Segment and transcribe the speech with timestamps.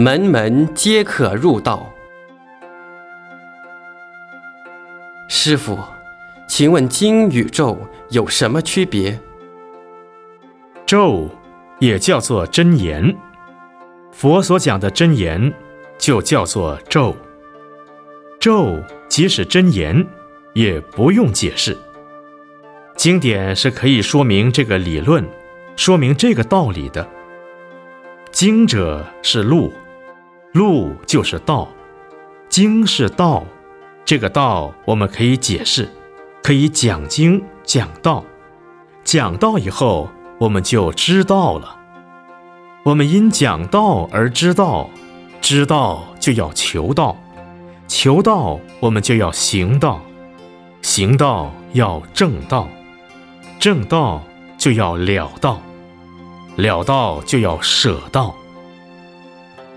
[0.00, 1.92] 门门皆可入道。
[5.28, 5.76] 师傅，
[6.46, 7.76] 请问经与咒
[8.10, 9.18] 有什么区别？
[10.86, 11.28] 咒
[11.80, 13.12] 也叫做真言，
[14.12, 15.52] 佛所讲的真言
[15.98, 17.16] 就叫做咒。
[18.38, 20.06] 咒即使真言，
[20.54, 21.76] 也不用解释。
[22.94, 25.28] 经典是可以说明这个理论，
[25.74, 27.04] 说明这个道理的。
[28.30, 29.72] 经者是路，
[30.58, 31.68] 路就是道，
[32.48, 33.44] 经是道，
[34.04, 35.88] 这个道我们可以解释，
[36.42, 38.24] 可以讲经讲道，
[39.04, 40.08] 讲道以后
[40.40, 41.76] 我们就知道了。
[42.82, 44.90] 我们因讲道而知道，
[45.40, 47.16] 知道就要求道。
[47.86, 50.00] 求道，我们就要行道；
[50.82, 52.66] 行道要正道，
[53.60, 54.20] 正道
[54.58, 55.60] 就要了道，
[56.56, 58.34] 了道就要舍道。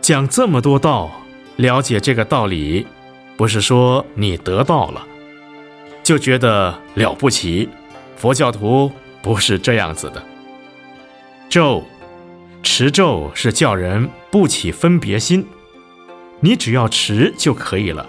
[0.02, 1.12] 讲这么多道，
[1.58, 2.88] 了解这个道理，
[3.38, 5.06] 不是说你得到了，
[6.02, 7.70] 就觉得了不起。
[8.18, 10.24] 佛教徒不是这样子的。
[11.50, 11.84] 咒，
[12.64, 15.46] 持咒是叫人不起分别心。
[16.40, 18.08] 你只要持就可以了。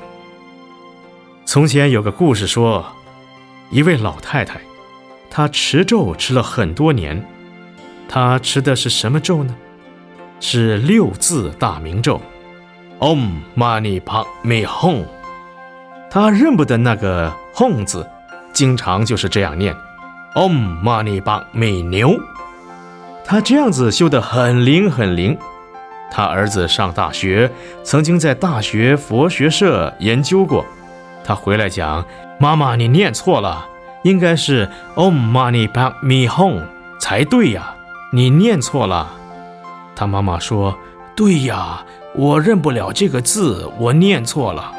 [1.44, 2.86] 从前有个故事说，
[3.70, 4.58] 一位老太太，
[5.30, 7.22] 她持咒持了很多年。
[8.08, 9.54] 她持的是什么咒呢？
[10.44, 12.20] 是六字大明咒
[12.98, 15.04] ，Om Mani Padme Hum。
[16.10, 18.04] 他认不得那个 Hum 字，
[18.52, 19.72] 经常就是这样念
[20.34, 22.18] ，Om Mani Padme 牛。
[23.24, 25.38] 他这样子修得很灵很灵。
[26.10, 27.48] 他儿子上大学，
[27.84, 30.66] 曾经在大学佛学社研究过。
[31.24, 32.04] 他回来讲
[32.40, 33.64] ：“妈妈，你念错了，
[34.02, 36.64] 应该是 Om Mani Padme Hum
[36.98, 37.76] 才对呀，
[38.12, 39.18] 你念错了。”
[39.94, 40.76] 他妈妈说
[41.14, 44.72] ：“对呀，我认不了这个字，我念错了。”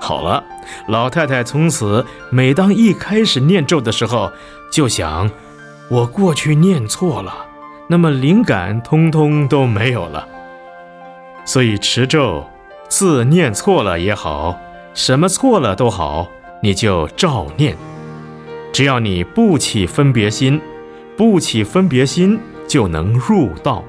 [0.00, 0.44] 好了，
[0.88, 4.30] 老太太从此每当一开始念咒的时候，
[4.70, 5.30] 就想
[5.90, 7.34] ：“我过去念错了，
[7.88, 10.28] 那么灵感通通都没有了。”
[11.46, 12.44] 所以持咒，
[12.88, 14.58] 字念错了也好，
[14.94, 16.28] 什么错了都好，
[16.62, 17.76] 你就照念。
[18.72, 20.60] 只要你不起分别心，
[21.16, 23.84] 不起分别心就能入道。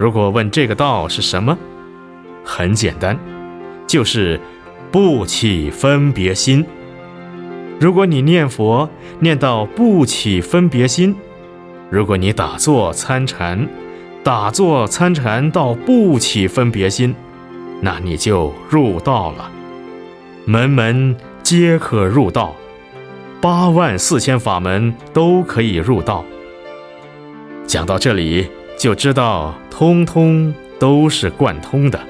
[0.00, 1.58] 如果问这个道是什么，
[2.42, 3.18] 很简单，
[3.86, 4.40] 就是
[4.90, 6.64] 不起分别心。
[7.78, 8.88] 如果你念佛
[9.18, 11.14] 念到不起分别心，
[11.90, 13.68] 如果你打坐参禅。
[14.22, 17.14] 打坐参禅到不起分别心，
[17.80, 19.50] 那你就入道了。
[20.44, 22.54] 门门皆可入道，
[23.40, 26.22] 八万四千法门都可以入道。
[27.66, 28.46] 讲到这里，
[28.80, 32.00] 就知道通通都是贯通的。